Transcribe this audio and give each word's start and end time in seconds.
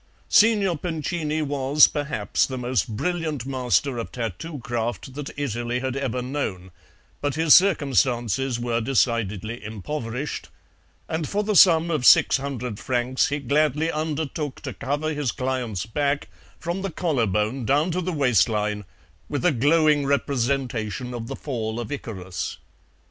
Signor 0.29 0.79
Pincini 0.79 1.43
was, 1.43 1.85
perhaps, 1.85 2.47
the 2.47 2.57
most 2.57 2.87
brilliant 2.97 3.45
master 3.45 3.99
of 3.99 4.11
tattoo 4.11 4.57
craft 4.57 5.13
that 5.13 5.29
Italy 5.37 5.77
had 5.79 5.95
ever 5.95 6.23
known, 6.23 6.71
but 7.21 7.35
his 7.35 7.53
circumstances 7.53 8.59
were 8.59 8.81
decidedly 8.81 9.63
impoverished, 9.63 10.49
and 11.07 11.29
for 11.29 11.43
the 11.43 11.55
sum 11.55 11.91
of 11.91 12.03
six 12.03 12.37
hundred 12.37 12.79
francs 12.79 13.27
he 13.29 13.37
gladly 13.37 13.91
undertook 13.91 14.61
to 14.61 14.73
cover 14.73 15.13
his 15.13 15.31
client's 15.31 15.85
back, 15.85 16.29
from 16.59 16.81
the 16.81 16.89
collar 16.89 17.27
bone 17.27 17.63
down 17.63 17.91
to 17.91 18.01
the 18.01 18.11
waistline, 18.11 18.85
with 19.29 19.45
a 19.45 19.51
glowing 19.51 20.07
representation 20.07 21.13
of 21.13 21.27
the 21.27 21.35
Fall 21.35 21.79
of 21.79 21.91
Icarus. 21.91 22.57